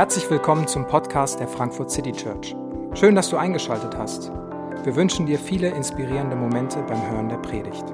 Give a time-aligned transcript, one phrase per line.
[0.00, 2.56] Herzlich willkommen zum Podcast der Frankfurt City Church.
[2.94, 4.32] Schön, dass du eingeschaltet hast.
[4.82, 7.84] Wir wünschen dir viele inspirierende Momente beim Hören der Predigt.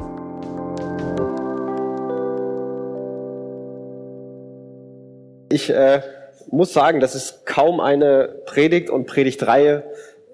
[5.48, 6.00] Ich äh,
[6.48, 9.82] muss sagen, dass es kaum eine Predigt und Predigtreihe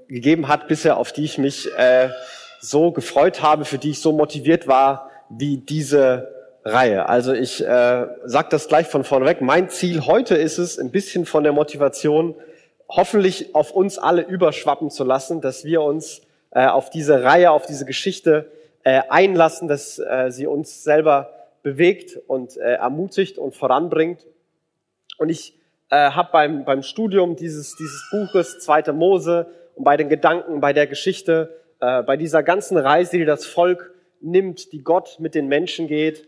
[0.09, 2.11] gegeben hat bisher, auf die ich mich äh,
[2.61, 7.09] so gefreut habe, für die ich so motiviert war, wie diese Reihe.
[7.09, 9.41] Also ich äh, sage das gleich von vorneweg.
[9.41, 12.35] Mein Ziel heute ist es, ein bisschen von der Motivation
[12.89, 17.67] hoffentlich auf uns alle überschwappen zu lassen, dass wir uns äh, auf diese Reihe, auf
[17.67, 18.51] diese Geschichte
[18.85, 24.27] äh, einlassen, dass äh, sie uns selber bewegt und äh, ermutigt und voranbringt.
[25.19, 25.57] Und ich
[25.91, 30.73] äh, habe beim, beim Studium dieses, dieses Buches, Zweite Mose, und bei den Gedanken, bei
[30.73, 35.49] der Geschichte, äh, bei dieser ganzen Reise, die das Volk nimmt, die Gott mit den
[35.49, 36.27] Menschen geht,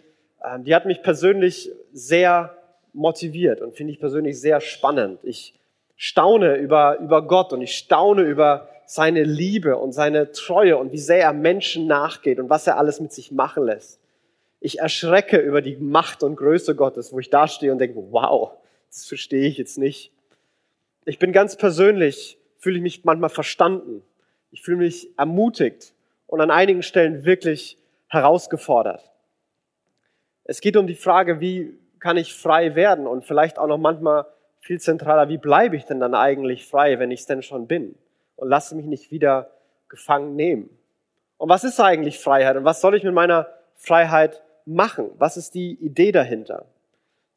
[0.58, 2.56] die hat mich persönlich sehr
[2.92, 5.20] motiviert und finde ich persönlich sehr spannend.
[5.24, 5.54] Ich
[5.96, 10.98] staune über, über Gott und ich staune über seine Liebe und seine Treue und wie
[10.98, 14.00] sehr er Menschen nachgeht und was er alles mit sich machen lässt.
[14.60, 18.52] Ich erschrecke über die Macht und Größe Gottes, wo ich da stehe und denke, wow,
[18.88, 20.12] das verstehe ich jetzt nicht.
[21.06, 24.02] Ich bin ganz persönlich, fühle ich mich manchmal verstanden.
[24.50, 25.94] Ich fühle mich ermutigt
[26.26, 29.13] und an einigen Stellen wirklich herausgefordert.
[30.44, 34.26] Es geht um die Frage, wie kann ich frei werden und vielleicht auch noch manchmal
[34.60, 37.94] viel zentraler, wie bleibe ich denn dann eigentlich frei, wenn ich es denn schon bin
[38.36, 39.50] und lasse mich nicht wieder
[39.88, 40.70] gefangen nehmen.
[41.38, 45.10] Und was ist eigentlich Freiheit und was soll ich mit meiner Freiheit machen?
[45.18, 46.66] Was ist die Idee dahinter?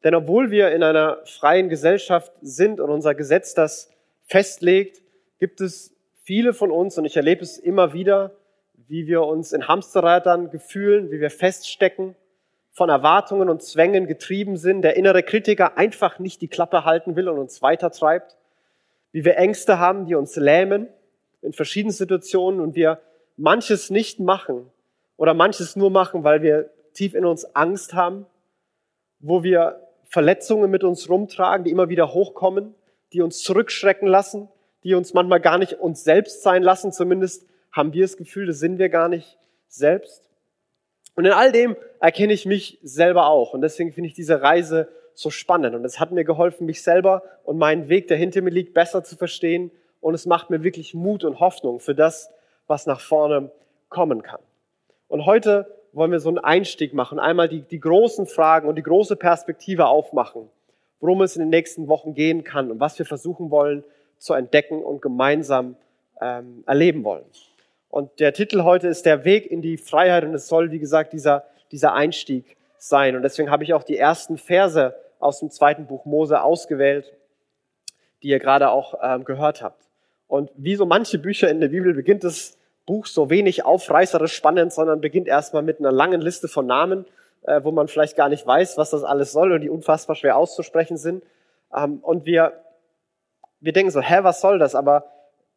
[0.04, 3.90] Denn obwohl wir in einer freien Gesellschaft sind und unser Gesetz das
[4.22, 5.02] festlegt,
[5.38, 8.32] gibt es viele von uns, und ich erlebe es immer wieder,
[8.86, 12.14] wie wir uns in Hamsterrädern gefühlen, wie wir feststecken,
[12.78, 17.28] von Erwartungen und Zwängen getrieben sind, der innere Kritiker einfach nicht die Klappe halten will
[17.28, 18.36] und uns weitertreibt,
[19.10, 20.88] wie wir Ängste haben, die uns lähmen
[21.42, 23.00] in verschiedenen Situationen und wir
[23.36, 24.70] manches nicht machen
[25.16, 28.26] oder manches nur machen, weil wir tief in uns Angst haben,
[29.18, 32.76] wo wir Verletzungen mit uns rumtragen, die immer wieder hochkommen,
[33.12, 34.48] die uns zurückschrecken lassen,
[34.84, 38.60] die uns manchmal gar nicht uns selbst sein lassen, zumindest haben wir das Gefühl, das
[38.60, 39.36] sind wir gar nicht
[39.66, 40.27] selbst.
[41.18, 43.52] Und in all dem erkenne ich mich selber auch.
[43.52, 45.74] Und deswegen finde ich diese Reise so spannend.
[45.74, 49.02] Und es hat mir geholfen, mich selber und meinen Weg, der hinter mir liegt, besser
[49.02, 49.72] zu verstehen.
[50.00, 52.30] Und es macht mir wirklich Mut und Hoffnung für das,
[52.68, 53.50] was nach vorne
[53.88, 54.38] kommen kann.
[55.08, 58.84] Und heute wollen wir so einen Einstieg machen, einmal die, die großen Fragen und die
[58.84, 60.48] große Perspektive aufmachen,
[61.00, 63.82] worum es in den nächsten Wochen gehen kann und was wir versuchen wollen
[64.18, 65.74] zu entdecken und gemeinsam
[66.20, 67.24] ähm, erleben wollen.
[67.88, 71.12] Und der Titel heute ist der Weg in die Freiheit und es soll, wie gesagt,
[71.12, 73.16] dieser, dieser Einstieg sein.
[73.16, 77.12] Und deswegen habe ich auch die ersten Verse aus dem zweiten Buch Mose ausgewählt,
[78.22, 79.88] die ihr gerade auch ähm, gehört habt.
[80.26, 84.72] Und wie so manche Bücher in der Bibel beginnt das Buch so wenig aufreißerisch spannend,
[84.72, 87.06] sondern beginnt erstmal mit einer langen Liste von Namen,
[87.42, 90.36] äh, wo man vielleicht gar nicht weiß, was das alles soll und die unfassbar schwer
[90.36, 91.22] auszusprechen sind.
[91.74, 92.52] Ähm, und wir,
[93.60, 94.74] wir denken so, hä, was soll das?
[94.74, 95.06] Aber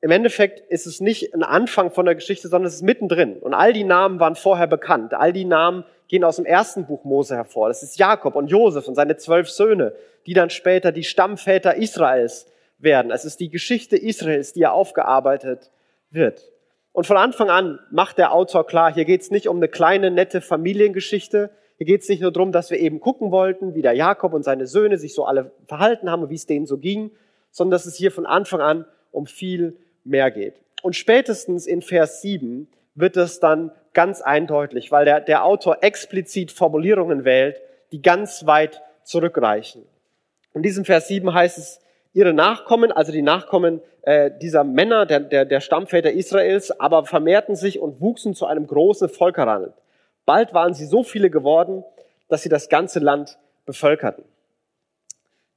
[0.01, 3.38] im Endeffekt ist es nicht ein Anfang von der Geschichte, sondern es ist mittendrin.
[3.38, 5.13] Und all die Namen waren vorher bekannt.
[5.13, 7.67] All die Namen gehen aus dem ersten Buch Mose hervor.
[7.67, 9.94] Das ist Jakob und Josef und seine zwölf Söhne,
[10.25, 12.47] die dann später die Stammväter Israels
[12.79, 13.12] werden.
[13.12, 15.72] Es ist die Geschichte Israels, die ja aufgearbeitet
[16.09, 16.51] wird.
[16.94, 20.09] Und von Anfang an macht der Autor klar, hier geht es nicht um eine kleine,
[20.09, 21.51] nette Familiengeschichte.
[21.78, 24.44] Hier geht es nicht nur darum, dass wir eben gucken wollten, wie der Jakob und
[24.44, 27.12] seine Söhne sich so alle verhalten haben und wie es denen so ging,
[27.51, 30.56] sondern dass es hier von Anfang an um viel mehr geht.
[30.81, 36.51] Und spätestens in Vers 7 wird es dann ganz eindeutig, weil der, der Autor explizit
[36.51, 39.84] Formulierungen wählt, die ganz weit zurückreichen.
[40.53, 41.79] In diesem Vers 7 heißt es,
[42.13, 47.56] ihre Nachkommen, also die Nachkommen äh, dieser Männer, der, der, der Stammväter Israels, aber vermehrten
[47.56, 49.73] sich und wuchsen zu einem großen Volk heran.
[50.25, 51.83] Bald waren sie so viele geworden,
[52.27, 54.24] dass sie das ganze Land bevölkerten.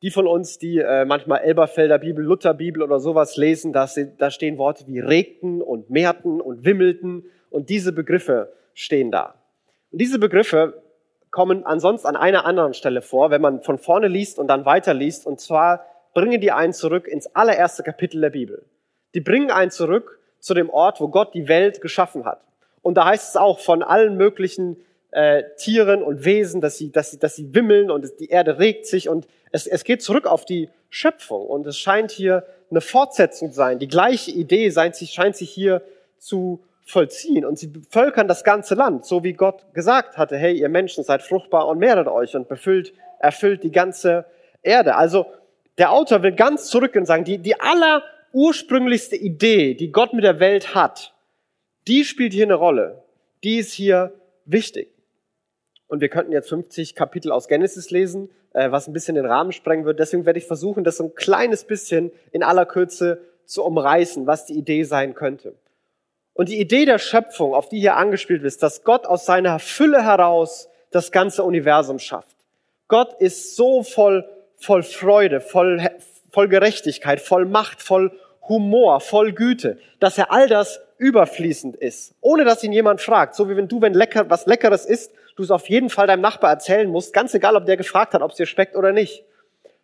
[0.05, 4.59] Die von uns, die äh, manchmal Elberfelder Bibel, Lutherbibel oder sowas lesen, da, da stehen
[4.59, 9.37] Worte wie regten und mehrten und wimmelten und diese Begriffe stehen da.
[9.93, 10.83] Und diese Begriffe
[11.31, 15.25] kommen ansonsten an einer anderen Stelle vor, wenn man von vorne liest und dann weiterliest.
[15.25, 18.63] Und zwar bringen die einen zurück ins allererste Kapitel der Bibel.
[19.15, 22.43] Die bringen einen zurück zu dem Ort, wo Gott die Welt geschaffen hat.
[22.83, 24.77] Und da heißt es auch von allen möglichen
[25.13, 28.87] äh, Tieren und Wesen, dass sie, dass, sie, dass sie wimmeln und die Erde regt
[28.87, 33.51] sich und es, es geht zurück auf die Schöpfung und es scheint hier eine Fortsetzung
[33.51, 33.79] zu sein.
[33.79, 34.97] Die gleiche Idee scheint
[35.37, 35.81] sich, hier
[36.19, 40.69] zu vollziehen und sie bevölkern das ganze Land, so wie Gott gesagt hatte, hey, ihr
[40.69, 44.25] Menschen seid fruchtbar und mehret euch und befüllt, erfüllt die ganze
[44.63, 44.97] Erde.
[44.97, 45.27] Also
[45.79, 50.41] Der Autor will ganz zurückgehen und sagen, die, die allerursprünglichste Idee, die Gott mit der
[50.41, 51.15] Welt hat,
[51.87, 53.05] die spielt hier eine Rolle.
[53.45, 54.13] Die ist hier
[54.47, 54.94] wichtig.
[55.87, 59.53] Und wir könnten jetzt 50 Kapitel aus Genesis lesen, äh, was ein bisschen den Rahmen
[59.53, 60.01] sprengen wird.
[60.01, 64.47] Deswegen werde ich versuchen, das so ein kleines bisschen in aller Kürze zu umreißen, was
[64.47, 65.55] die Idee sein könnte.
[66.33, 70.03] Und die Idee der Schöpfung, auf die hier angespielt ist, dass Gott aus seiner Fülle
[70.03, 72.37] heraus das ganze Universum schafft.
[72.89, 75.81] Gott ist so voll, voll Freude, voll,
[76.31, 78.13] voll Gerechtigkeit, voll Macht, voll
[78.49, 83.35] Humor, voll Güte, dass er all das überfließend ist, ohne dass ihn jemand fragt.
[83.35, 86.21] So wie wenn du, wenn lecker, was Leckeres isst, du es auf jeden Fall deinem
[86.21, 89.25] Nachbar erzählen musst, ganz egal, ob der gefragt hat, ob es dir schmeckt oder nicht.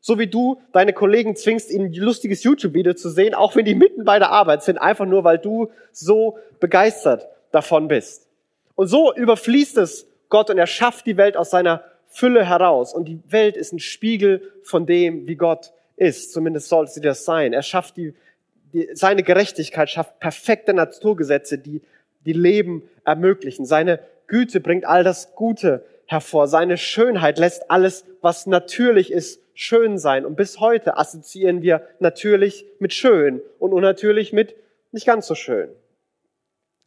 [0.01, 3.75] So wie du deine Kollegen zwingst, ihnen ein lustiges YouTube-Video zu sehen, auch wenn die
[3.75, 8.27] mitten bei der Arbeit sind, einfach nur, weil du so begeistert davon bist.
[8.75, 12.95] Und so überfließt es Gott und er schafft die Welt aus seiner Fülle heraus.
[12.95, 16.33] Und die Welt ist ein Spiegel von dem, wie Gott ist.
[16.33, 17.53] Zumindest sollte sie das sein.
[17.53, 18.15] Er schafft die,
[18.73, 21.83] die seine Gerechtigkeit schafft perfekte Naturgesetze, die
[22.25, 23.67] die Leben ermöglichen.
[23.67, 26.49] Seine Güte bringt all das Gute hervor.
[26.49, 30.25] Seine Schönheit lässt alles, was natürlich ist, schön sein.
[30.25, 34.57] Und bis heute assoziieren wir natürlich mit schön und unnatürlich mit
[34.93, 35.69] nicht ganz so schön.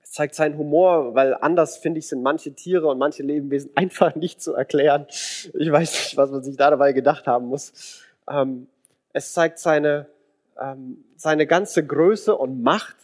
[0.02, 4.16] Es zeigt seinen Humor, weil anders, finde ich, sind manche Tiere und manche Lebewesen einfach
[4.16, 5.06] nicht zu erklären.
[5.54, 8.02] Ich weiß nicht, was man sich da dabei gedacht haben muss.
[8.30, 8.68] Ähm,
[9.12, 10.08] es zeigt seine,
[10.60, 12.96] ähm, seine ganze Größe und Macht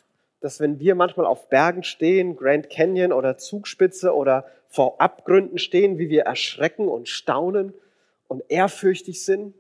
[0.42, 5.98] dass wenn wir manchmal auf Bergen stehen, Grand Canyon oder Zugspitze oder vor Abgründen stehen,
[5.98, 7.74] wie wir erschrecken und staunen
[8.28, 9.54] und ehrfürchtig sind.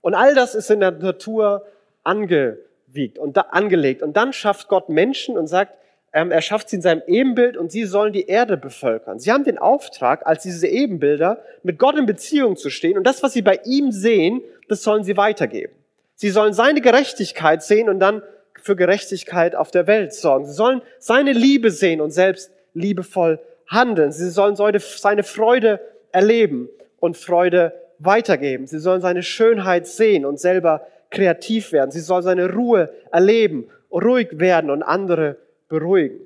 [0.00, 1.66] Und all das ist in der Natur
[2.02, 4.02] angewiegt und da, angelegt.
[4.02, 5.74] Und dann schafft Gott Menschen und sagt,
[6.12, 9.18] ähm, er schafft sie in seinem Ebenbild und sie sollen die Erde bevölkern.
[9.18, 13.22] Sie haben den Auftrag, als diese Ebenbilder mit Gott in Beziehung zu stehen und das,
[13.22, 15.74] was sie bei ihm sehen, das sollen sie weitergeben.
[16.14, 18.22] Sie sollen seine Gerechtigkeit sehen und dann
[18.66, 20.44] für Gerechtigkeit auf der Welt sorgen.
[20.44, 24.12] Sie sollen seine Liebe sehen und selbst liebevoll handeln.
[24.12, 25.80] Sie sollen seine Freude
[26.12, 26.68] erleben
[26.98, 28.66] und Freude weitergeben.
[28.66, 31.90] Sie sollen seine Schönheit sehen und selber kreativ werden.
[31.90, 35.36] Sie sollen seine Ruhe erleben, ruhig werden und andere
[35.68, 36.20] beruhigen.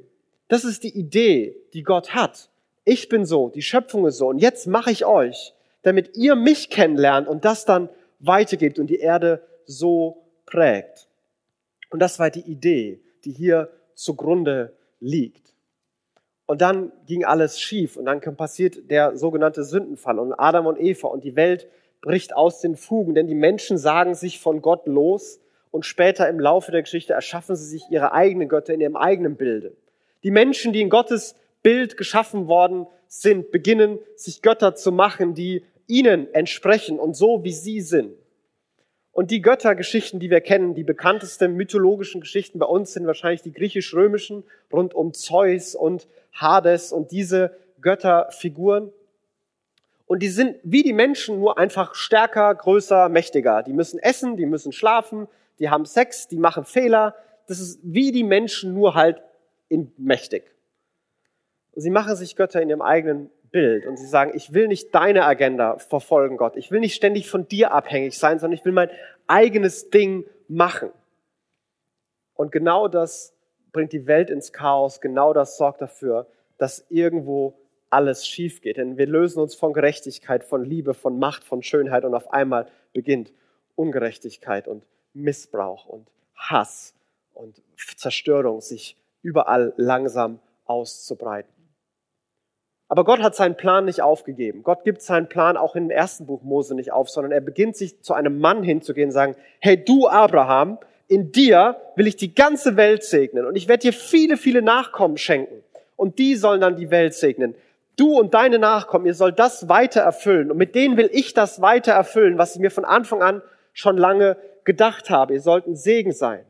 [0.49, 2.49] Das ist die Idee, die Gott hat.
[2.85, 6.71] Ich bin so, die Schöpfung ist so und jetzt mache ich euch, damit ihr mich
[6.71, 7.89] kennenlernt und das dann
[8.19, 11.10] weitergebt und die Erde so prägt.
[11.91, 15.55] Und das war die Idee, die hier zugrunde liegt.
[16.47, 21.09] Und dann ging alles schief und dann passiert der sogenannte Sündenfall und Adam und Eva
[21.09, 21.69] und die Welt
[22.01, 25.41] bricht aus den Fugen, denn die Menschen sagen sich von Gott los
[25.71, 29.37] und später im Laufe der Geschichte erschaffen sie sich ihre eigenen Götter in ihrem eigenen
[29.37, 29.77] Bilde.
[30.25, 35.65] Die Menschen, die in Gottes Bild geschaffen worden sind, beginnen sich Götter zu machen, die
[35.87, 38.15] ihnen entsprechen und so wie sie sind.
[39.21, 43.53] Und die Göttergeschichten, die wir kennen, die bekanntesten mythologischen Geschichten bei uns sind wahrscheinlich die
[43.53, 48.91] griechisch-römischen rund um Zeus und Hades und diese Götterfiguren.
[50.07, 53.63] Und die sind wie die Menschen nur einfach stärker, größer, mächtiger.
[53.63, 55.29] Die müssen essen, die müssen schlafen,
[55.59, 57.15] die haben Sex, die machen Fehler.
[57.47, 59.23] Das ist wie die Menschen nur halt
[59.69, 60.45] in mächtig.
[61.75, 65.25] Sie machen sich Götter in ihrem eigenen Bild und sie sagen, ich will nicht deine
[65.25, 66.57] Agenda verfolgen, Gott.
[66.57, 68.91] Ich will nicht ständig von dir abhängig sein, sondern ich will mein
[69.27, 70.91] eigenes Ding machen.
[72.35, 73.35] Und genau das
[73.73, 75.01] bringt die Welt ins Chaos.
[75.01, 76.27] Genau das sorgt dafür,
[76.59, 77.59] dass irgendwo
[77.91, 78.77] alles schief geht.
[78.77, 82.67] Denn wir lösen uns von Gerechtigkeit, von Liebe, von Macht, von Schönheit und auf einmal
[82.93, 83.33] beginnt
[83.75, 86.95] Ungerechtigkeit und Missbrauch und Hass
[87.35, 87.63] und
[87.97, 91.60] Zerstörung sich überall langsam auszubreiten.
[92.91, 94.65] Aber Gott hat seinen Plan nicht aufgegeben.
[94.65, 98.03] Gott gibt seinen Plan auch im ersten Buch Mose nicht auf, sondern er beginnt sich
[98.03, 102.77] zu einem Mann hinzugehen und sagen, hey du Abraham, in dir will ich die ganze
[102.77, 105.63] Welt segnen und ich werde dir viele, viele Nachkommen schenken
[105.95, 107.55] und die sollen dann die Welt segnen.
[107.97, 111.63] Du und deine Nachkommen, ihr sollt das weiter erfüllen und mit denen will ich das
[111.63, 113.41] weiter erfüllen, was ich mir von Anfang an
[113.73, 115.35] schon lange gedacht habe.
[115.35, 116.45] Ihr sollt ein Segen sein.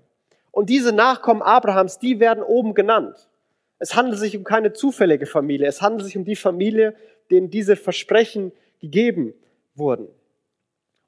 [0.53, 3.29] Und diese Nachkommen Abrahams, die werden oben genannt.
[3.81, 5.67] Es handelt sich um keine zufällige Familie.
[5.67, 6.95] Es handelt sich um die Familie,
[7.31, 9.35] denen diese Versprechen gegeben
[9.75, 10.07] wurden.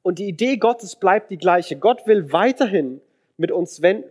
[0.02, 1.76] Und die Idee Gottes bleibt die gleiche.
[1.76, 3.00] Gott will weiterhin
[3.36, 4.04] mit uns, will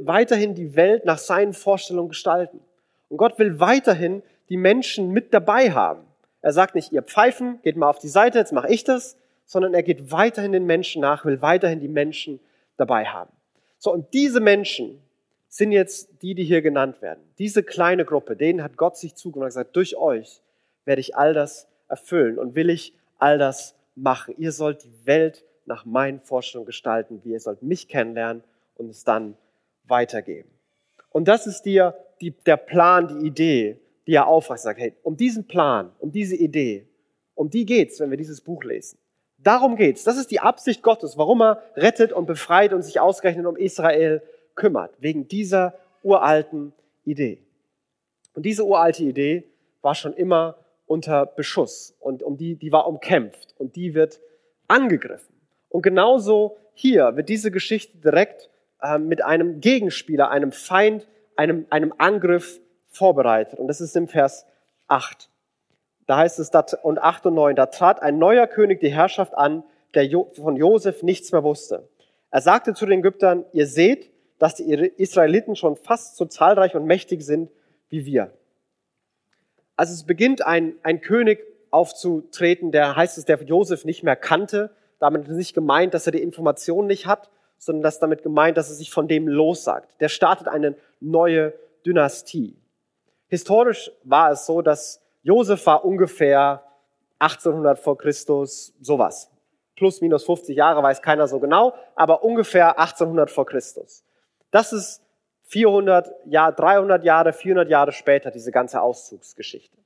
[0.00, 2.60] weiterhin die Welt nach seinen Vorstellungen gestalten.
[3.08, 6.02] Und Gott will weiterhin die Menschen mit dabei haben.
[6.40, 9.16] Er sagt nicht, ihr Pfeifen, geht mal auf die Seite, jetzt mache ich das,
[9.46, 12.40] sondern er geht weiterhin den Menschen nach, will weiterhin die Menschen
[12.76, 13.32] dabei haben.
[13.78, 15.00] So, und diese Menschen,
[15.54, 17.22] sind jetzt die, die hier genannt werden.
[17.38, 20.42] Diese kleine Gruppe, denen hat Gott sich zugewandt und gesagt, durch euch
[20.84, 24.34] werde ich all das erfüllen und will ich all das machen.
[24.36, 28.42] Ihr sollt die Welt nach meinen Vorstellungen gestalten, wie ihr sollt mich kennenlernen
[28.74, 29.36] und es dann
[29.84, 30.50] weitergeben.
[31.10, 34.64] Und das ist dir die, der Plan, die Idee, die er aufweist.
[34.64, 36.88] Sagt, hey, um diesen Plan, um diese Idee,
[37.36, 38.98] um die geht's, wenn wir dieses Buch lesen.
[39.38, 40.02] Darum geht's.
[40.02, 44.20] Das ist die Absicht Gottes, warum er rettet und befreit und sich ausgerechnet um Israel
[44.54, 44.94] kümmert.
[45.00, 46.72] Wegen dieser uralten
[47.04, 47.42] Idee.
[48.34, 49.44] Und diese uralte Idee
[49.82, 50.56] war schon immer
[50.86, 54.20] unter Beschuss und um die, die war umkämpft und die wird
[54.68, 55.34] angegriffen.
[55.68, 58.50] Und genauso hier wird diese Geschichte direkt
[58.82, 63.58] äh, mit einem Gegenspieler, einem Feind, einem, einem Angriff vorbereitet.
[63.58, 64.46] Und das ist im Vers
[64.88, 65.30] 8.
[66.06, 66.50] Da heißt es,
[66.82, 71.02] und 8 und 9, da trat ein neuer König die Herrschaft an, der von Josef
[71.02, 71.88] nichts mehr wusste.
[72.30, 74.10] Er sagte zu den Ägyptern, ihr seht,
[74.44, 77.50] dass die Israeliten schon fast so zahlreich und mächtig sind
[77.88, 78.30] wie wir.
[79.74, 84.68] Also es beginnt ein, ein König aufzutreten, der heißt es, der Josef nicht mehr kannte.
[84.98, 88.68] Damit ist nicht gemeint, dass er die Information nicht hat, sondern das damit gemeint, dass
[88.68, 89.98] er sich von dem lossagt.
[90.02, 91.54] Der startet eine neue
[91.86, 92.54] Dynastie.
[93.28, 96.62] Historisch war es so, dass Josef war ungefähr
[97.18, 99.30] 1800 vor Christus, sowas.
[99.74, 104.03] Plus, minus 50 Jahre weiß keiner so genau, aber ungefähr 1800 vor Christus.
[104.54, 105.02] Das ist
[105.46, 109.76] 400 Jahre, 300 Jahre, 400 Jahre später, diese ganze Auszugsgeschichte.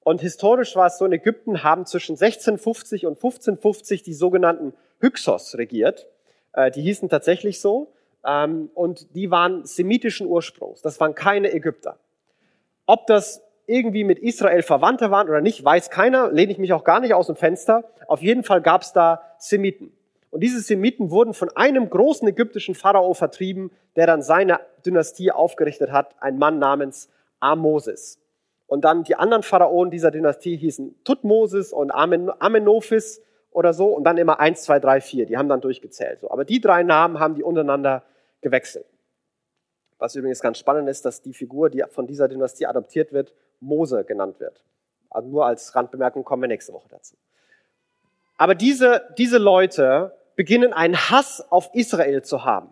[0.00, 5.56] Und historisch war es so, in Ägypten haben zwischen 1650 und 1550 die sogenannten Hyksos
[5.58, 6.08] regiert.
[6.54, 7.92] Äh, die hießen tatsächlich so.
[8.26, 10.82] Ähm, und die waren semitischen Ursprungs.
[10.82, 12.00] Das waren keine Ägypter.
[12.86, 16.82] Ob das irgendwie mit Israel Verwandte waren oder nicht, weiß keiner, lehne ich mich auch
[16.82, 17.84] gar nicht aus dem Fenster.
[18.08, 19.92] Auf jeden Fall gab es da Semiten.
[20.30, 25.90] Und diese Semiten wurden von einem großen ägyptischen Pharao vertrieben, der dann seine Dynastie aufgerichtet
[25.90, 27.10] hat, ein Mann namens
[27.40, 28.18] Amosis.
[28.66, 33.20] Und dann die anderen Pharaonen dieser Dynastie hießen Tutmosis und Amen Amenophis
[33.50, 35.26] oder so und dann immer eins, zwei, drei, vier.
[35.26, 36.20] Die haben dann durchgezählt.
[36.20, 36.30] So.
[36.30, 38.04] Aber die drei Namen haben die untereinander
[38.40, 38.86] gewechselt.
[39.98, 44.04] Was übrigens ganz spannend ist, dass die Figur, die von dieser Dynastie adoptiert wird, Mose
[44.04, 44.62] genannt wird.
[45.10, 47.16] Also nur als Randbemerkung kommen wir nächste Woche dazu.
[48.38, 52.70] Aber diese, diese Leute beginnen einen Hass auf Israel zu haben.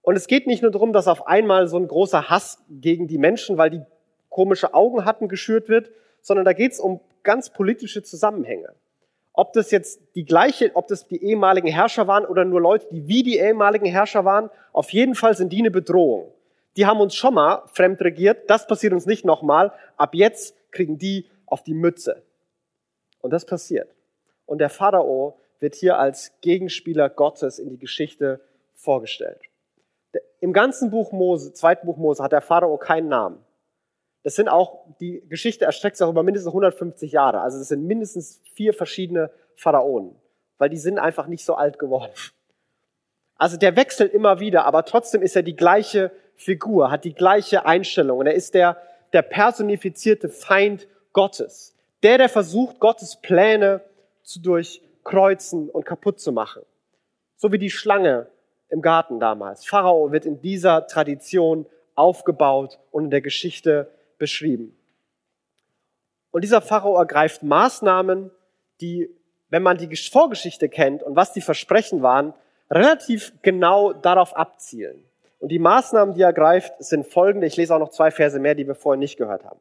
[0.00, 3.18] Und es geht nicht nur darum, dass auf einmal so ein großer Hass gegen die
[3.18, 3.82] Menschen, weil die
[4.30, 5.90] komische Augen hatten, geschürt wird,
[6.22, 8.72] sondern da geht es um ganz politische Zusammenhänge.
[9.34, 13.06] Ob das jetzt die gleiche, ob das die ehemaligen Herrscher waren oder nur Leute, die
[13.06, 16.32] wie die ehemaligen Herrscher waren, auf jeden Fall sind die eine Bedrohung
[16.76, 20.98] die haben uns schon mal fremd regiert, das passiert uns nicht nochmal, ab jetzt kriegen
[20.98, 22.22] die auf die Mütze.
[23.20, 23.94] Und das passiert.
[24.44, 28.40] Und der Pharao wird hier als Gegenspieler Gottes in die Geschichte
[28.74, 29.40] vorgestellt.
[30.40, 33.44] Im ganzen Buch Mose, zweiten Buch Mose, hat der Pharao keinen Namen.
[34.22, 37.40] Das sind auch, die Geschichte erstreckt sich auch über mindestens 150 Jahre.
[37.40, 40.16] Also das sind mindestens vier verschiedene Pharaonen,
[40.58, 42.12] weil die sind einfach nicht so alt geworden.
[43.38, 47.66] Also der wechselt immer wieder, aber trotzdem ist er die gleiche Figur, hat die gleiche
[47.66, 48.76] Einstellung und er ist der,
[49.12, 51.74] der personifizierte Feind Gottes.
[52.02, 53.80] Der, der versucht, Gottes Pläne
[54.22, 54.40] zu
[55.06, 56.62] durchkreuzen und kaputt zu machen.
[57.36, 58.28] So wie die Schlange
[58.68, 59.64] im Garten damals.
[59.64, 64.76] Pharao wird in dieser Tradition aufgebaut und in der Geschichte beschrieben.
[66.30, 68.30] Und dieser Pharao ergreift Maßnahmen,
[68.80, 69.08] die,
[69.48, 72.34] wenn man die Vorgeschichte kennt und was die Versprechen waren,
[72.70, 75.02] relativ genau darauf abzielen.
[75.38, 77.46] Und die Maßnahmen, die er greift, sind folgende.
[77.46, 79.60] Ich lese auch noch zwei Verse mehr, die wir vorhin nicht gehört haben.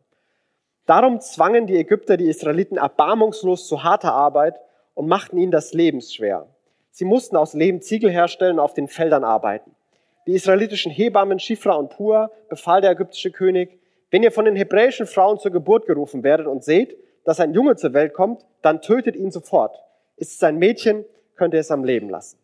[0.85, 4.59] Darum zwangen die Ägypter die Israeliten erbarmungslos zu harter Arbeit
[4.95, 6.47] und machten ihnen das Leben schwer.
[6.89, 9.75] Sie mussten aus Lehm Ziegel herstellen und auf den Feldern arbeiten.
[10.25, 15.05] Die israelitischen Hebammen Schifra und Pua befahl der ägyptische König, wenn ihr von den hebräischen
[15.05, 19.15] Frauen zur Geburt gerufen werdet und seht, dass ein Junge zur Welt kommt, dann tötet
[19.15, 19.77] ihn sofort.
[20.15, 22.39] Ist es ein Mädchen, könnt ihr es am Leben lassen.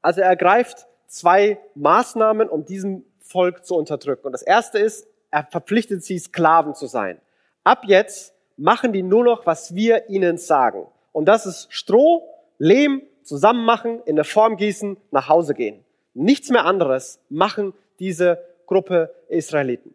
[0.00, 4.26] Also er ergreift zwei Maßnahmen, um diesem Volk zu unterdrücken.
[4.26, 7.20] Und das erste ist, er verpflichtet sie, Sklaven zu sein.
[7.64, 10.86] Ab jetzt machen die nur noch, was wir ihnen sagen.
[11.12, 12.28] Und das ist Stroh,
[12.58, 15.84] Lehm, zusammen machen, in eine Form gießen, nach Hause gehen.
[16.14, 19.94] Nichts mehr anderes machen diese Gruppe Israeliten.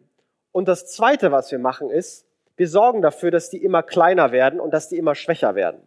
[0.52, 4.60] Und das zweite, was wir machen, ist, wir sorgen dafür, dass die immer kleiner werden
[4.60, 5.80] und dass die immer schwächer werden.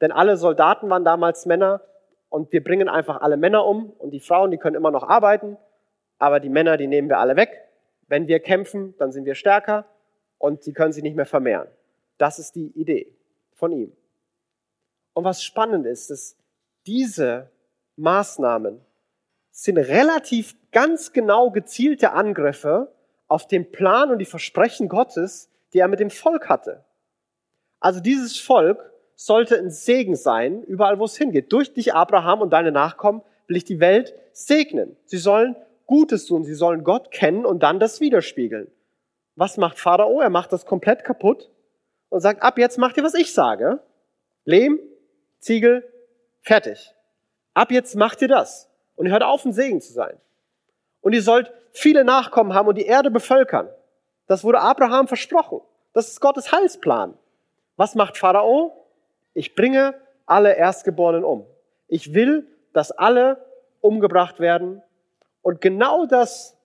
[0.00, 1.82] Denn alle Soldaten waren damals Männer
[2.30, 5.56] und wir bringen einfach alle Männer um und die Frauen, die können immer noch arbeiten,
[6.18, 7.68] aber die Männer, die nehmen wir alle weg.
[8.08, 9.84] Wenn wir kämpfen, dann sind wir stärker
[10.38, 11.68] und die können sich nicht mehr vermehren.
[12.18, 13.12] Das ist die Idee
[13.54, 13.92] von ihm.
[15.14, 16.36] Und was spannend ist, dass
[16.86, 17.50] diese
[17.96, 18.80] Maßnahmen
[19.50, 22.92] sind relativ ganz genau gezielte Angriffe
[23.28, 26.84] auf den Plan und die Versprechen Gottes, die er mit dem Volk hatte.
[27.80, 31.52] Also dieses Volk sollte ein Segen sein, überall wo es hingeht.
[31.52, 34.96] Durch dich, Abraham und deine Nachkommen, will ich die Welt segnen.
[35.04, 35.54] Sie sollen
[35.86, 38.68] Gutes tun, sie sollen Gott kennen und dann das widerspiegeln.
[39.36, 40.20] Was macht Pharao?
[40.20, 41.50] Er macht das komplett kaputt
[42.08, 43.80] und sagt, ab jetzt macht ihr, was ich sage.
[44.44, 44.80] Lehm,
[45.44, 45.86] Ziegel,
[46.40, 46.94] fertig.
[47.52, 48.66] Ab jetzt macht ihr das.
[48.96, 50.16] Und ihr hört auf, ein Segen zu sein.
[51.02, 53.68] Und ihr sollt viele Nachkommen haben und die Erde bevölkern.
[54.26, 55.60] Das wurde Abraham versprochen.
[55.92, 57.18] Das ist Gottes Heilsplan.
[57.76, 58.86] Was macht Pharao?
[59.34, 61.44] Ich bringe alle Erstgeborenen um.
[61.88, 63.44] Ich will, dass alle
[63.82, 64.80] umgebracht werden.
[65.42, 66.56] Und genau das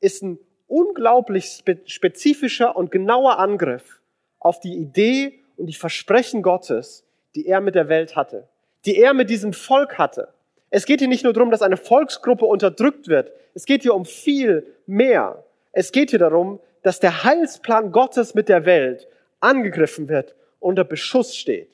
[0.00, 4.02] ist ein unglaublich spezifischer und genauer Angriff
[4.40, 7.05] auf die Idee und die Versprechen Gottes,
[7.36, 8.48] die er mit der Welt hatte,
[8.84, 10.32] die er mit diesem Volk hatte.
[10.70, 13.30] Es geht hier nicht nur darum, dass eine Volksgruppe unterdrückt wird.
[13.54, 15.44] Es geht hier um viel mehr.
[15.72, 19.06] Es geht hier darum, dass der Heilsplan Gottes mit der Welt
[19.40, 21.70] angegriffen wird, unter Beschuss steht.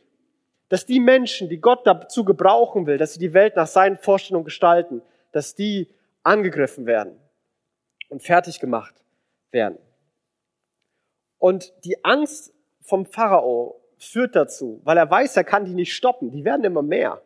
[0.68, 4.44] Dass die Menschen, die Gott dazu gebrauchen will, dass sie die Welt nach seinen Vorstellungen
[4.44, 5.88] gestalten, dass die
[6.22, 7.16] angegriffen werden
[8.08, 8.94] und fertig gemacht
[9.50, 9.78] werden.
[11.38, 16.30] Und die Angst vom Pharao führt dazu, weil er weiß, er kann die nicht stoppen,
[16.30, 17.22] die werden immer mehr.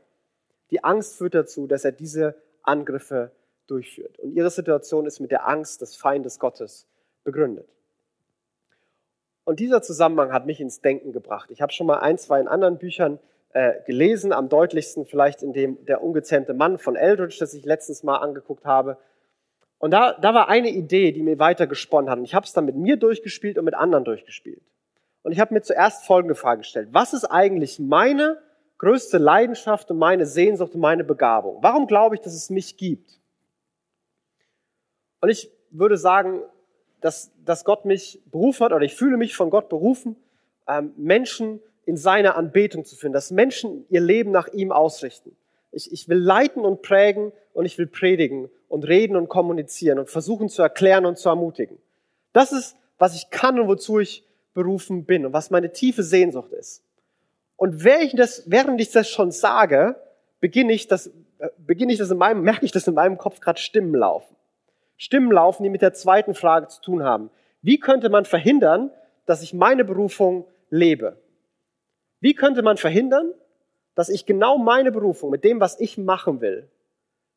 [0.71, 3.31] Die Angst führt dazu, dass er diese Angriffe
[3.67, 4.19] durchführt.
[4.19, 6.87] Und ihre Situation ist mit der Angst des Feindes Gottes
[7.25, 7.69] begründet.
[9.45, 11.51] Und dieser Zusammenhang hat mich ins Denken gebracht.
[11.51, 13.21] Ich habe schon mal ein, zwei in anderen Büchern
[13.53, 18.03] äh, gelesen, am deutlichsten vielleicht in dem Der ungezähmte Mann von Eldridge, das ich letztens
[18.03, 18.99] mal angeguckt habe.
[19.79, 22.19] Und da, da war eine Idee, die mir weiter gesponnen hat.
[22.19, 24.63] Und ich habe es dann mit mir durchgespielt und mit anderen durchgespielt.
[25.27, 26.91] Und ich habe mir zuerst folgende Frage gestellt.
[26.93, 28.41] Was ist eigentlich meine
[28.79, 31.59] größte Leidenschaft und meine Sehnsucht und meine Begabung?
[31.63, 33.19] Warum glaube ich, dass es mich gibt?
[35.21, 36.43] Und ich würde sagen,
[37.01, 40.15] dass, dass Gott mich berufen hat, oder ich fühle mich von Gott berufen,
[40.69, 45.37] ähm, Menschen in seine Anbetung zu führen, dass Menschen ihr Leben nach ihm ausrichten.
[45.73, 50.09] Ich, ich will leiten und prägen und ich will predigen und reden und kommunizieren und
[50.09, 51.79] versuchen zu erklären und zu ermutigen.
[52.33, 54.23] Das ist, was ich kann und wozu ich
[54.57, 56.83] berufen bin und was meine tiefe Sehnsucht ist.
[57.57, 59.97] Und während ich das, schon sage,
[60.41, 63.41] beginne ich das, äh, beginne ich das in meinem, merke ich, dass in meinem Kopf
[63.41, 64.35] gerade Stimmen laufen.
[64.97, 67.31] Stimmen laufen, die mit der zweiten Frage zu tun haben.
[67.61, 68.91] Wie könnte man verhindern,
[69.27, 71.21] dass ich meine Berufung lebe?
[72.21, 73.35] Wie könnte man verhindern,
[73.95, 76.71] dass ich genau meine Berufung mit dem, was ich machen will,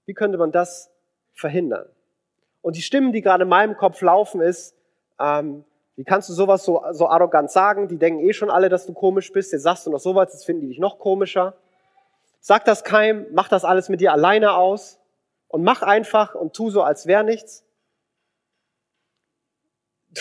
[0.05, 0.89] wie könnte man das
[1.33, 1.89] verhindern?
[2.61, 4.73] Und die Stimmen, die gerade in meinem Kopf laufen, ist,
[5.19, 5.65] ähm,
[5.99, 7.89] wie kannst du sowas so, so arrogant sagen?
[7.89, 9.51] Die denken eh schon alle, dass du komisch bist.
[9.51, 11.57] Jetzt sagst du noch sowas, jetzt finden die dich noch komischer.
[12.39, 14.97] Sag das keinem, mach das alles mit dir alleine aus
[15.49, 17.65] und mach einfach und tu so, als wäre nichts.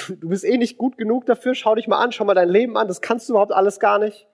[0.09, 2.77] Du bist eh nicht gut genug dafür, schau dich mal an, schau mal dein Leben
[2.77, 4.27] an, das kannst du überhaupt alles gar nicht.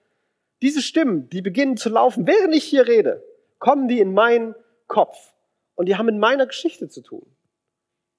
[0.63, 3.23] Diese Stimmen, die beginnen zu laufen, während ich hier rede,
[3.59, 4.55] kommen die in meinen
[4.87, 5.35] Kopf
[5.75, 7.27] und die haben mit meiner Geschichte zu tun.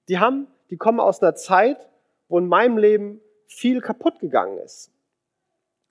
[0.08, 1.88] Die haben, die kommen aus einer Zeit,
[2.28, 4.90] wo in meinem Leben viel kaputt gegangen ist.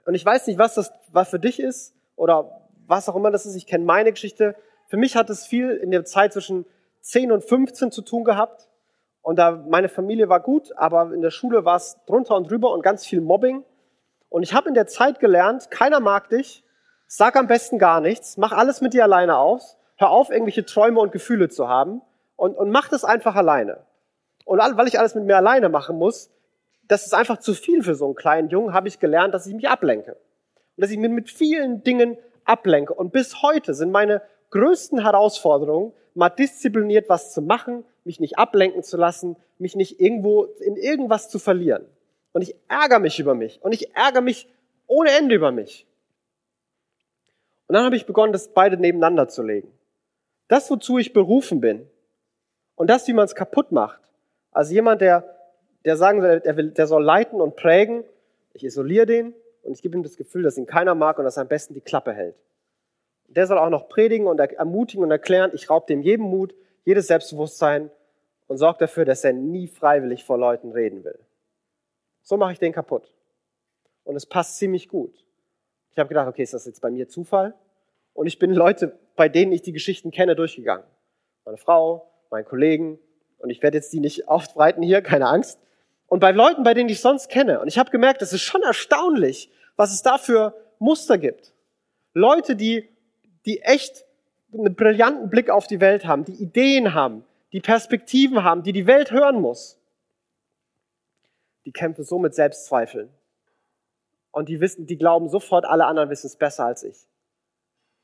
[0.06, 3.46] Und ich weiß nicht, was das was für dich ist oder was auch immer das
[3.46, 3.56] ist.
[3.56, 4.56] Ich kenne meine Geschichte.
[4.88, 6.66] Für mich hat es viel in der Zeit zwischen
[7.02, 8.68] 10 und 15 zu tun gehabt.
[9.22, 12.72] Und da meine Familie war gut, aber in der Schule war es drunter und drüber
[12.72, 13.64] und ganz viel Mobbing.
[14.30, 16.64] Und ich habe in der Zeit gelernt, keiner mag dich,
[17.08, 21.00] sag am besten gar nichts, mach alles mit dir alleine aus, hör auf, irgendwelche Träume
[21.00, 22.02] und Gefühle zu haben
[22.36, 23.80] und, und mach das einfach alleine.
[24.46, 26.30] Und weil ich alles mit mir alleine machen muss,
[26.88, 29.54] das ist einfach zu viel für so einen kleinen Jungen, habe ich gelernt, dass ich
[29.54, 30.14] mich ablenke.
[30.14, 32.94] Und dass ich mich mit vielen Dingen ablenke.
[32.94, 38.84] Und bis heute sind meine größten Herausforderungen, mal diszipliniert was zu machen, mich nicht ablenken
[38.84, 41.86] zu lassen, mich nicht irgendwo in irgendwas zu verlieren.
[42.32, 43.62] Und ich ärgere mich über mich.
[43.64, 44.48] Und ich ärgere mich
[44.88, 45.88] ohne Ende über mich.
[47.68, 49.72] Und dann habe ich begonnen, das beide nebeneinander zu legen.
[50.48, 51.90] Das, wozu ich berufen bin
[52.76, 54.05] und das, wie man es kaputt macht.
[54.56, 55.36] Also jemand, der,
[55.84, 58.06] der sagen soll, der, will, der soll leiten und prägen,
[58.54, 61.36] ich isoliere den und ich gebe ihm das Gefühl, dass ihn keiner mag und dass
[61.36, 62.38] er am besten die Klappe hält.
[63.28, 67.08] Der soll auch noch predigen und ermutigen und erklären, ich raube dem jeden Mut, jedes
[67.08, 67.92] Selbstbewusstsein
[68.48, 71.20] und sorge dafür, dass er nie freiwillig vor Leuten reden will.
[72.22, 73.12] So mache ich den kaputt.
[74.06, 75.26] Und es passt ziemlich gut.
[75.92, 77.56] Ich habe gedacht, okay, ist das jetzt bei mir Zufall?
[78.14, 80.86] Und ich bin Leute, bei denen ich die Geschichten kenne, durchgegangen.
[81.44, 83.00] Meine Frau, meinen Kollegen.
[83.46, 85.60] Und ich werde jetzt die nicht aufbreiten hier, keine Angst.
[86.08, 87.62] Und bei Leuten, bei denen ich sonst kenne.
[87.62, 91.54] Und ich habe gemerkt, es ist schon erstaunlich, was es da für Muster gibt.
[92.14, 92.90] Leute, die
[93.46, 94.04] die echt
[94.52, 98.88] einen brillanten Blick auf die Welt haben, die Ideen haben, die Perspektiven haben, die die
[98.88, 99.78] Welt hören muss,
[101.66, 103.10] die kämpfen so mit Selbstzweifeln
[104.32, 106.98] Und die wissen, die glauben sofort, alle anderen wissen es besser als ich.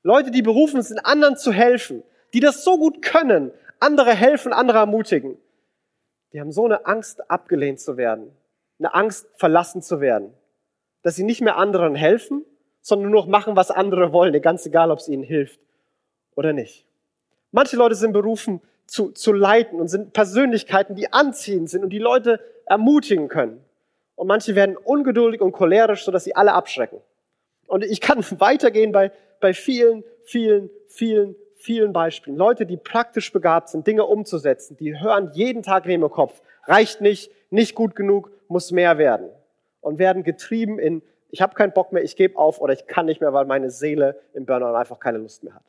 [0.04, 2.04] Leute, die berufen sind, anderen zu helfen,
[2.36, 3.52] die das so gut können,
[3.82, 5.38] andere helfen, andere ermutigen,
[6.34, 8.32] die haben so eine Angst, abgelehnt zu werden,
[8.80, 10.34] eine Angst, verlassen zu werden,
[11.02, 12.46] dass sie nicht mehr anderen helfen,
[12.82, 15.60] sondern nur noch machen, was andere wollen, ganz egal, ob es ihnen hilft
[16.36, 16.86] oder nicht.
[17.52, 22.00] Manche Leute sind berufen zu, zu leiten und sind Persönlichkeiten, die anziehend sind und die
[22.00, 23.64] Leute ermutigen können.
[24.16, 27.00] Und manche werden ungeduldig und cholerisch, sodass sie alle abschrecken.
[27.68, 32.38] Und ich kann weitergehen bei, bei vielen, vielen, vielen, vielen Beispielen.
[32.38, 36.42] Leute, die praktisch begabt sind, Dinge umzusetzen, die hören jeden Tag ihrem Kopf.
[36.66, 39.30] Reicht nicht, nicht gut genug, muss mehr werden.
[39.80, 43.06] Und werden getrieben in, ich habe keinen Bock mehr, ich gebe auf oder ich kann
[43.06, 45.64] nicht mehr, weil meine Seele im Burnout einfach keine Lust mehr hat.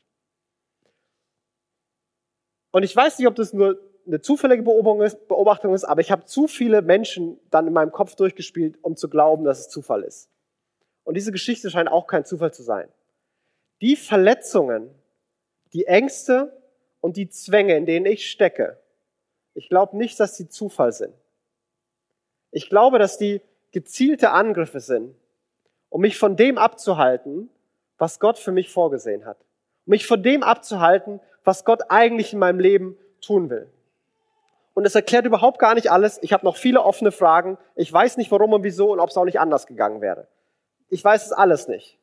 [2.73, 6.49] Und ich weiß nicht, ob das nur eine zufällige Beobachtung ist, aber ich habe zu
[6.49, 10.29] viele Menschen dann in meinem Kopf durchgespielt, um zu glauben, dass es Zufall ist.
[11.05, 12.89] Und diese Geschichte scheint auch kein Zufall zu sein.
[13.81, 14.91] Die Verletzungen,
[15.73, 16.61] die Ängste
[17.01, 18.79] und die Zwänge, in denen ich stecke,
[19.55, 21.15] ich glaube nicht, dass sie Zufall sind.
[22.51, 25.15] Ich glaube, dass die gezielte Angriffe sind,
[25.89, 27.51] um mich von dem abzuhalten,
[27.99, 29.39] was Gott für mich vorgesehen hat.
[29.87, 33.71] Um mich von dem abzuhalten, was Gott eigentlich in meinem Leben tun will.
[34.75, 36.19] Und es erklärt überhaupt gar nicht alles.
[36.23, 37.59] Ich habe noch viele offene Fragen.
[37.75, 40.29] Ich weiß nicht, warum und wieso und ob es auch nicht anders gegangen wäre.
[40.89, 41.99] Ich weiß es alles nicht.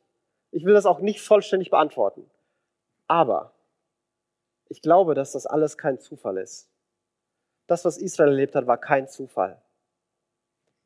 [0.52, 2.28] Ich will das auch nicht vollständig beantworten.
[3.06, 3.52] Aber
[4.70, 6.70] ich glaube, dass das alles kein Zufall ist.
[7.66, 9.60] Das, was Israel erlebt hat, war kein Zufall.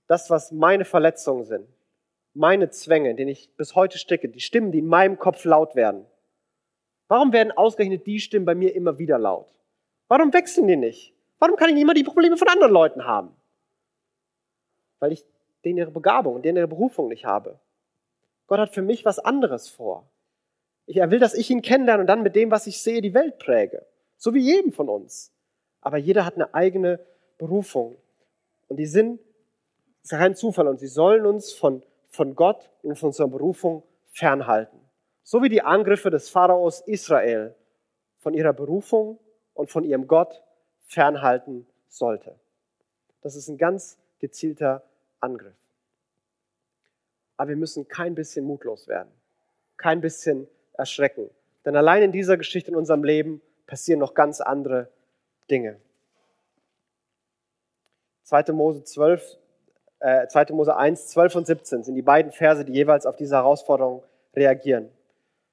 [0.07, 1.69] Das, was meine Verletzungen sind,
[2.33, 5.77] meine Zwänge, in denen ich bis heute stecke, die Stimmen, die in meinem Kopf laut
[5.77, 6.07] werden.
[7.09, 9.47] Warum werden ausgerechnet die Stimmen bei mir immer wieder laut?
[10.09, 11.15] Warum wechseln die nicht?
[11.39, 13.37] Warum kann ich immer die Probleme von anderen Leuten haben?
[14.99, 15.25] Weil ich
[15.65, 17.59] denen ihre Begabung und denen ihre Berufung nicht habe.
[18.47, 20.09] Gott hat für mich was anderes vor.
[20.87, 23.39] Er will, dass ich ihn kennenlerne und dann mit dem, was ich sehe, die Welt
[23.39, 23.87] präge.
[24.17, 25.33] So wie jedem von uns.
[25.81, 27.01] Aber jeder hat eine eigene
[27.39, 27.97] Berufung.
[28.69, 29.21] Und die sind,
[30.03, 30.69] ist kein Zufall.
[30.69, 34.79] Und sie sollen uns von, von Gott und von unserer Berufung fernhalten.
[35.23, 37.55] So wie die Angriffe des Pharaos Israel
[38.19, 39.19] von ihrer Berufung
[39.55, 40.43] und von ihrem Gott
[40.87, 42.39] fernhalten sollte.
[43.23, 44.83] Das ist ein ganz gezielter
[45.21, 45.57] Angriff.
[47.37, 49.11] Aber wir müssen kein bisschen mutlos werden,
[49.77, 51.31] kein bisschen erschrecken.
[51.65, 54.89] Denn allein in dieser Geschichte in unserem Leben passieren noch ganz andere
[55.51, 55.77] Dinge.
[58.25, 58.53] 2.
[58.53, 59.39] Mose 12,
[60.01, 60.47] äh, 2.
[60.51, 64.03] Mose 1, 12 und 17 sind die beiden Verse, die jeweils auf diese Herausforderung
[64.35, 64.91] reagieren.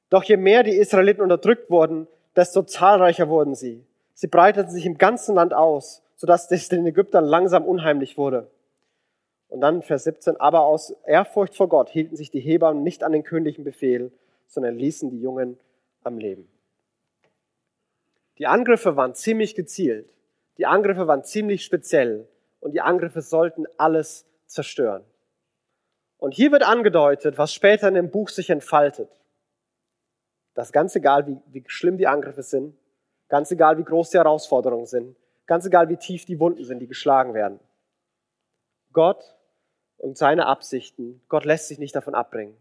[0.09, 3.85] Doch je mehr die Israeliten unterdrückt wurden, desto zahlreicher wurden sie.
[4.13, 8.49] Sie breiteten sich im ganzen Land aus, sodass es den Ägyptern langsam unheimlich wurde.
[9.49, 13.11] Und dann Vers 17, aber aus Ehrfurcht vor Gott hielten sich die Hebammen nicht an
[13.11, 14.11] den königlichen Befehl,
[14.51, 15.57] sondern ließen die Jungen
[16.03, 16.47] am Leben.
[18.37, 20.13] Die Angriffe waren ziemlich gezielt.
[20.57, 22.27] Die Angriffe waren ziemlich speziell.
[22.59, 25.03] Und die Angriffe sollten alles zerstören.
[26.17, 29.09] Und hier wird angedeutet, was später in dem Buch sich entfaltet.
[30.53, 32.75] Das ganz egal, wie, wie schlimm die Angriffe sind,
[33.29, 35.15] ganz egal, wie groß die Herausforderungen sind,
[35.47, 37.59] ganz egal, wie tief die Wunden sind, die geschlagen werden.
[38.91, 39.35] Gott
[39.97, 42.57] und seine Absichten, Gott lässt sich nicht davon abbringen.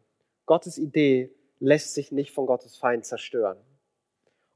[0.47, 3.59] Gottes Idee lässt sich nicht von Gottes Feind zerstören.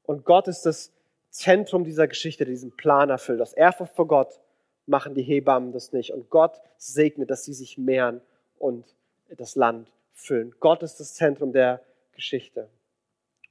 [0.02, 0.92] Und Gott ist das
[1.30, 3.40] Zentrum dieser Geschichte, diesen Plan erfüllt.
[3.40, 4.40] Aus Ehrfurcht vor Gott
[4.86, 6.12] machen die Hebammen das nicht.
[6.12, 8.20] Und Gott segnet, dass sie sich mehren
[8.58, 8.84] und
[9.28, 10.54] das Land füllen.
[10.60, 12.68] Gott ist das Zentrum der Geschichte.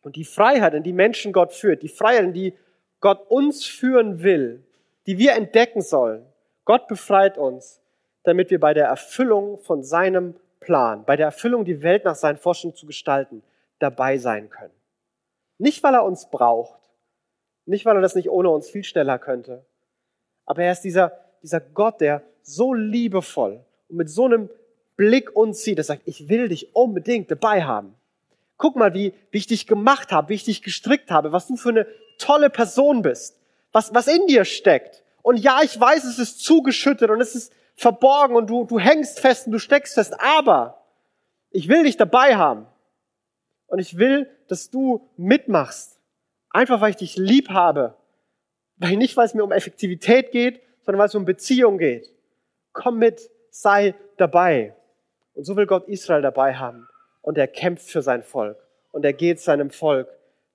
[0.02, 2.54] Und die Freiheit, in die Menschen Gott führt, die Freiheit, in die
[3.00, 4.64] Gott uns führen will,
[5.06, 6.26] die wir entdecken sollen,
[6.66, 7.82] Gott befreit uns,
[8.24, 12.38] damit wir bei der Erfüllung von seinem Plan, bei der Erfüllung, die Welt nach seinen
[12.38, 13.44] Forschungen zu gestalten,
[13.80, 14.74] dabei sein können.
[15.58, 16.80] Nicht, weil er uns braucht,
[17.66, 19.66] nicht, weil er das nicht ohne uns viel schneller könnte,
[20.46, 24.50] aber er ist dieser, dieser Gott, der so liebevoll und mit so einem
[24.96, 27.96] Blick uns sieht, der sagt, ich will dich unbedingt dabei haben.
[28.58, 31.56] Guck mal, wie, wie ich dich gemacht habe, wie ich dich gestrickt habe, was du
[31.56, 33.40] für eine tolle Person bist,
[33.72, 35.04] was, was in dir steckt.
[35.22, 39.20] Und ja, ich weiß, es ist zugeschüttet und es ist verborgen und du, du hängst
[39.20, 40.84] fest und du steckst fest, aber
[41.50, 42.68] ich will dich dabei haben.
[43.68, 46.00] Und ich will, dass du mitmachst.
[46.50, 47.96] Einfach weil ich dich lieb habe.
[48.78, 52.14] Weil nicht, weil es mir um Effektivität geht, sondern weil es um Beziehung geht.
[52.72, 54.76] Komm mit, sei dabei.
[55.34, 56.88] Und so will Gott Israel dabei haben
[57.22, 58.58] und er kämpft für sein Volk
[58.92, 60.08] und er geht seinem Volk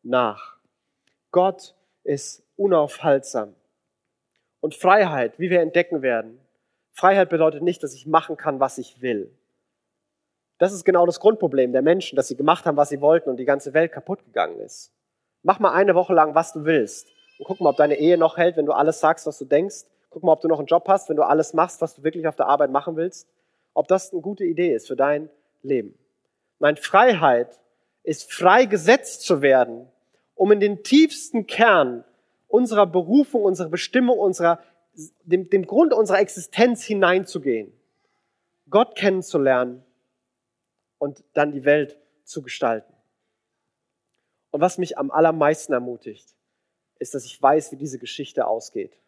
[0.02, 0.56] nach.
[1.32, 3.54] Gott ist unaufhaltsam.
[4.60, 6.40] Und Freiheit, wie wir entdecken werden,
[6.98, 9.30] Freiheit bedeutet nicht, dass ich machen kann, was ich will.
[10.58, 13.36] Das ist genau das Grundproblem der Menschen, dass sie gemacht haben, was sie wollten und
[13.36, 14.92] die ganze Welt kaputt gegangen ist.
[15.44, 17.06] Mach mal eine Woche lang, was du willst.
[17.38, 19.84] Und guck mal, ob deine Ehe noch hält, wenn du alles sagst, was du denkst.
[20.10, 22.26] Guck mal, ob du noch einen Job hast, wenn du alles machst, was du wirklich
[22.26, 23.28] auf der Arbeit machen willst.
[23.74, 25.30] Ob das eine gute Idee ist für dein
[25.62, 25.96] Leben.
[26.58, 27.60] Nein, Freiheit
[28.02, 29.86] ist frei gesetzt zu werden,
[30.34, 32.02] um in den tiefsten Kern
[32.48, 34.58] unserer Berufung, unserer Bestimmung, unserer,
[35.24, 37.72] dem, dem Grund unserer Existenz hineinzugehen.
[38.68, 39.84] Gott kennenzulernen
[40.98, 42.92] und dann die Welt zu gestalten.
[44.50, 46.34] Und was mich am allermeisten ermutigt,
[46.98, 48.98] ist, dass ich weiß, wie diese Geschichte ausgeht.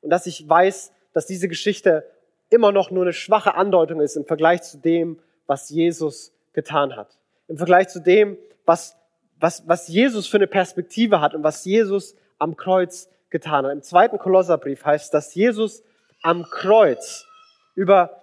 [0.00, 2.08] Und dass ich weiß, dass diese Geschichte
[2.48, 7.18] immer noch nur eine schwache Andeutung ist im Vergleich zu dem, was Jesus getan hat.
[7.48, 8.96] Im Vergleich zu dem, was,
[9.38, 13.72] was, was Jesus für eine Perspektive hat und was Jesus am Kreuz getan hat.
[13.72, 15.82] Im zweiten Kolosserbrief heißt, dass Jesus
[16.22, 17.26] am Kreuz
[17.74, 18.22] über,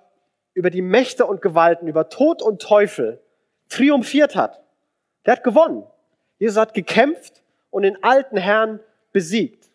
[0.54, 3.22] über die Mächte und Gewalten, über Tod und Teufel
[3.70, 4.62] triumphiert hat.
[5.26, 5.84] Der hat gewonnen.
[6.38, 8.80] Jesus hat gekämpft und den alten Herrn
[9.12, 9.70] besiegt.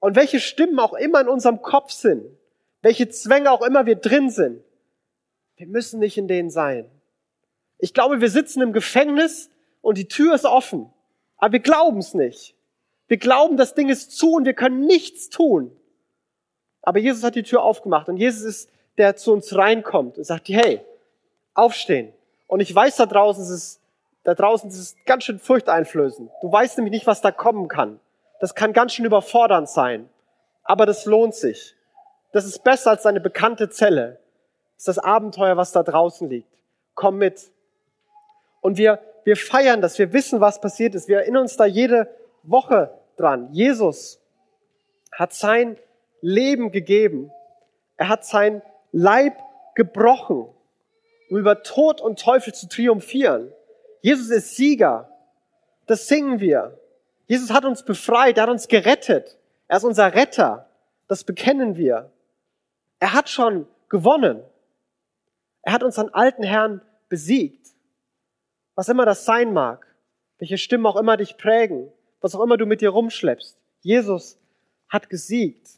[0.00, 2.24] Und welche Stimmen auch immer in unserem Kopf sind,
[2.82, 4.62] welche Zwänge auch immer wir drin sind,
[5.56, 6.90] wir müssen nicht in denen sein.
[7.78, 10.92] Ich glaube, wir sitzen im Gefängnis und die Tür ist offen,
[11.36, 12.55] aber wir glauben es nicht.
[13.08, 15.76] Wir glauben, das Ding ist zu und wir können nichts tun.
[16.82, 20.24] Aber Jesus hat die Tür aufgemacht und Jesus ist der, der zu uns reinkommt und
[20.24, 20.80] sagt, hey,
[21.54, 22.12] aufstehen.
[22.46, 23.80] Und ich weiß, da draußen ist es,
[24.24, 26.30] da draußen ist es ganz schön furchteinflößend.
[26.40, 28.00] Du weißt nämlich nicht, was da kommen kann.
[28.40, 30.08] Das kann ganz schön überfordernd sein.
[30.62, 31.74] Aber das lohnt sich.
[32.32, 34.18] Das ist besser als deine bekannte Zelle.
[34.74, 36.52] Das ist das Abenteuer, was da draußen liegt.
[36.94, 37.50] Komm mit.
[38.60, 39.98] Und wir, wir feiern das.
[39.98, 41.08] Wir wissen, was passiert ist.
[41.08, 42.08] Wir erinnern uns da jede
[42.50, 43.48] Woche dran.
[43.52, 44.20] Jesus
[45.12, 45.78] hat sein
[46.20, 47.30] Leben gegeben.
[47.96, 49.36] Er hat sein Leib
[49.74, 50.48] gebrochen,
[51.30, 53.52] um über Tod und Teufel zu triumphieren.
[54.00, 55.10] Jesus ist Sieger.
[55.86, 56.78] Das singen wir.
[57.26, 59.38] Jesus hat uns befreit, er hat uns gerettet.
[59.68, 60.68] Er ist unser Retter.
[61.08, 62.10] Das bekennen wir.
[63.00, 64.42] Er hat schon gewonnen.
[65.62, 67.68] Er hat unseren alten Herrn besiegt.
[68.74, 69.86] Was immer das sein mag,
[70.38, 71.92] welche Stimmen auch immer dich prägen,
[72.26, 73.56] was auch immer du mit dir rumschleppst.
[73.82, 74.36] Jesus
[74.88, 75.70] hat gesiegt.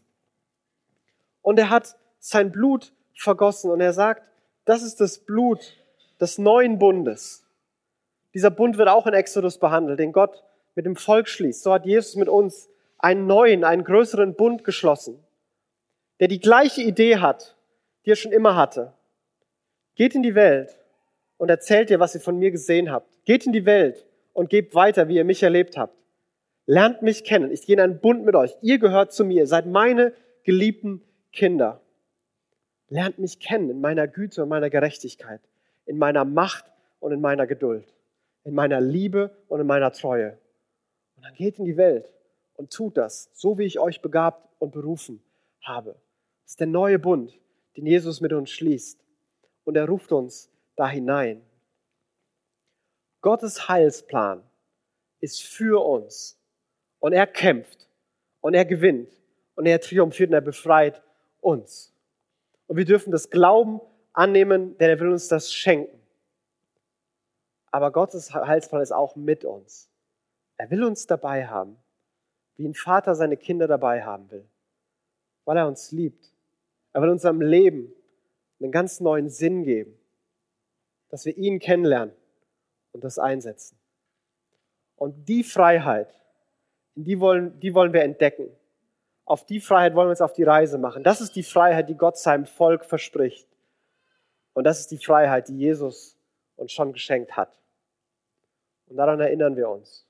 [1.42, 3.70] Und er hat sein Blut vergossen.
[3.70, 4.22] Und er sagt,
[4.64, 5.76] das ist das Blut
[6.18, 7.44] des neuen Bundes.
[8.32, 10.42] Dieser Bund wird auch in Exodus behandelt, den Gott
[10.74, 11.62] mit dem Volk schließt.
[11.62, 15.22] So hat Jesus mit uns einen neuen, einen größeren Bund geschlossen,
[16.18, 17.58] der die gleiche Idee hat,
[18.06, 18.94] die er schon immer hatte.
[19.96, 20.80] Geht in die Welt
[21.36, 23.06] und erzählt ihr, was ihr von mir gesehen habt.
[23.26, 25.94] Geht in die Welt und gebt weiter, wie ihr mich erlebt habt.
[26.70, 27.50] Lernt mich kennen.
[27.50, 28.54] Ich gehe in einen Bund mit euch.
[28.60, 29.46] Ihr gehört zu mir.
[29.46, 30.12] Seid meine
[30.44, 31.02] geliebten
[31.32, 31.80] Kinder.
[32.90, 35.40] Lernt mich kennen in meiner Güte und meiner Gerechtigkeit,
[35.86, 36.66] in meiner Macht
[37.00, 37.94] und in meiner Geduld,
[38.44, 40.38] in meiner Liebe und in meiner Treue.
[41.16, 42.10] Und dann geht in die Welt
[42.52, 45.22] und tut das, so wie ich euch begabt und berufen
[45.62, 45.92] habe.
[46.42, 47.40] Das ist der neue Bund,
[47.78, 49.02] den Jesus mit uns schließt.
[49.64, 51.40] Und er ruft uns da hinein.
[53.22, 54.42] Gottes Heilsplan
[55.20, 56.37] ist für uns.
[57.00, 57.88] Und er kämpft.
[58.40, 59.10] Und er gewinnt.
[59.54, 61.02] Und er triumphiert und er befreit
[61.40, 61.92] uns.
[62.66, 63.80] Und wir dürfen das Glauben
[64.12, 65.98] annehmen, denn er will uns das schenken.
[67.70, 69.90] Aber Gottes Heilsplan ist auch mit uns.
[70.56, 71.76] Er will uns dabei haben,
[72.56, 74.46] wie ein Vater seine Kinder dabei haben will,
[75.44, 76.32] weil er uns liebt.
[76.92, 77.92] Er will unserem Leben
[78.60, 79.96] einen ganz neuen Sinn geben,
[81.10, 82.14] dass wir ihn kennenlernen
[82.92, 83.78] und das einsetzen.
[84.96, 86.17] Und die Freiheit,
[87.04, 88.48] die wollen, die wollen wir entdecken.
[89.24, 91.02] Auf die Freiheit wollen wir uns auf die Reise machen.
[91.02, 93.46] Das ist die Freiheit, die Gott seinem Volk verspricht.
[94.54, 96.16] Und das ist die Freiheit, die Jesus
[96.56, 97.56] uns schon geschenkt hat.
[98.88, 100.06] Und daran erinnern wir uns.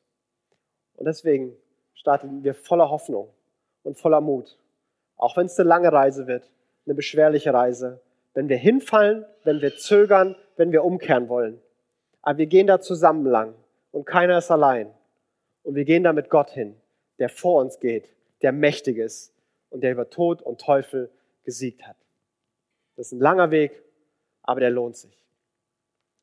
[0.95, 1.57] Und deswegen
[1.95, 3.29] starten wir voller Hoffnung
[3.83, 4.57] und voller Mut.
[5.17, 6.51] Auch wenn es eine lange Reise wird,
[6.87, 8.01] eine beschwerliche Reise.
[8.35, 11.61] Wenn wir hinfallen, wenn wir zögern, wenn wir umkehren wollen.
[12.23, 13.55] Aber wir gehen da zusammen lang
[13.91, 14.95] und keiner ist allein.
[15.69, 16.77] Und wir gehen da mit Gott hin,
[17.19, 18.09] der vor uns geht,
[18.41, 19.35] der mächtig ist
[19.69, 21.11] und der über Tod und Teufel
[21.45, 21.99] gesiegt hat.
[22.97, 23.83] Das ist ein langer Weg,
[24.43, 25.13] aber der lohnt sich.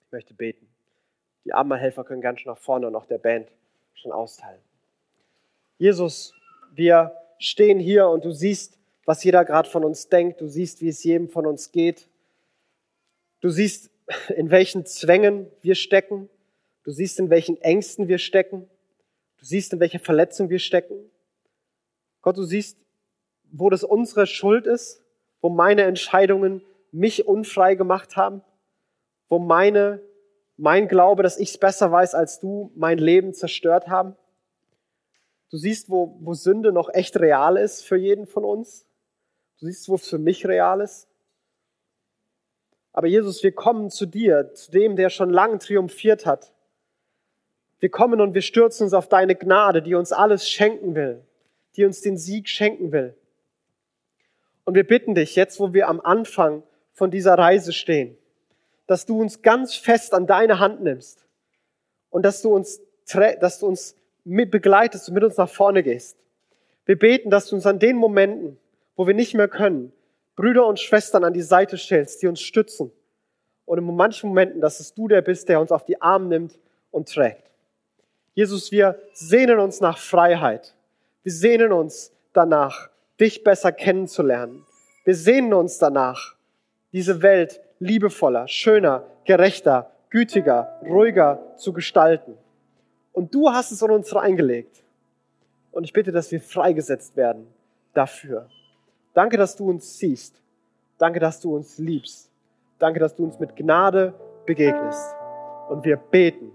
[0.03, 0.67] Ich möchte beten.
[1.43, 3.47] Die Abendmahlhelfer können ganz schön nach vorne und auch der Band
[3.93, 4.59] schon austeilen.
[5.77, 6.33] Jesus,
[6.73, 10.41] wir stehen hier und du siehst, was jeder gerade von uns denkt.
[10.41, 12.09] Du siehst, wie es jedem von uns geht.
[13.41, 13.91] Du siehst,
[14.35, 16.31] in welchen Zwängen wir stecken.
[16.83, 18.67] Du siehst, in welchen Ängsten wir stecken.
[19.45, 21.11] Du siehst, in welcher Verletzung wir stecken.
[22.23, 22.79] Gott, du siehst,
[23.51, 25.03] wo das unsere Schuld ist,
[25.39, 28.41] wo meine Entscheidungen mich unfrei gemacht haben.
[29.27, 30.01] wo meine,
[30.57, 34.15] mein Glaube, dass ich es besser weiß als du, mein Leben zerstört haben.
[35.51, 38.87] Du siehst, wo, wo Sünde noch echt real ist für jeden von uns.
[39.59, 41.07] Du siehst, wo es für mich real ist.
[42.93, 46.51] Aber Jesus, wir kommen zu dir, zu dem, der schon lange triumphiert hat.
[47.85, 51.21] Wir kommen und wir stürzen uns auf deine Gnade, die uns alles schenken will,
[51.75, 53.13] die uns den Sieg schenken will.
[54.63, 58.17] Und wir bitten dich, jetzt wo wir am Anfang von dieser Reise stehen,
[58.87, 61.27] dass du uns ganz fest an deine Hand nimmst
[62.09, 62.81] und dass du uns,
[63.39, 66.17] dass du uns mit begleitest und mit uns nach vorne gehst.
[66.87, 68.57] Wir beten, dass du uns an den Momenten,
[68.95, 69.93] wo wir nicht mehr können,
[70.35, 72.91] Brüder und Schwestern an die Seite stellst, die uns stützen.
[73.65, 76.57] Und in manchen Momenten, dass es du der bist, der uns auf die Arme nimmt
[76.89, 77.45] und trägt.
[78.35, 80.75] Jesus, wir sehnen uns nach Freiheit.
[81.23, 84.65] Wir sehnen uns danach, dich besser kennenzulernen.
[85.05, 86.35] Wir sehnen uns danach,
[86.91, 92.37] diese Welt liebevoller, schöner, gerechter, gütiger, ruhiger zu gestalten.
[93.13, 94.83] Und du hast es in uns reingelegt.
[95.71, 97.47] Und ich bitte, dass wir freigesetzt werden
[97.93, 98.49] dafür.
[99.13, 100.41] Danke, dass du uns siehst.
[100.97, 102.29] Danke, dass du uns liebst.
[102.79, 104.13] Danke, dass du uns mit Gnade
[104.45, 105.15] begegnest.
[105.69, 106.51] Und wir beten,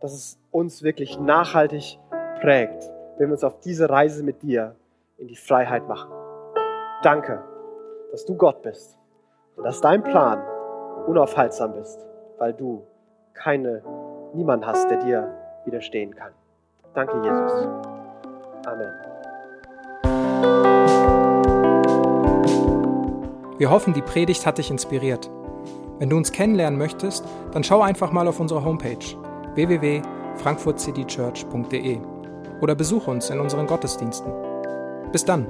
[0.00, 1.98] dass es uns wirklich nachhaltig
[2.40, 4.74] prägt, wenn wir uns auf diese Reise mit dir
[5.18, 6.10] in die Freiheit machen.
[7.02, 7.42] Danke,
[8.10, 8.98] dass du Gott bist
[9.56, 10.42] und dass dein Plan
[11.06, 11.98] unaufhaltsam ist,
[12.38, 12.86] weil du
[13.34, 13.82] keine,
[14.34, 15.34] niemand hast, der dir
[15.64, 16.32] widerstehen kann.
[16.94, 17.68] Danke, Jesus.
[18.66, 18.92] Amen.
[23.58, 25.30] Wir hoffen, die Predigt hat dich inspiriert.
[25.98, 28.96] Wenn du uns kennenlernen möchtest, dann schau einfach mal auf unsere Homepage
[30.40, 31.98] www.frankfurtcitychurch.de
[32.60, 34.32] oder besuche uns in unseren Gottesdiensten.
[35.12, 35.46] Bis dann!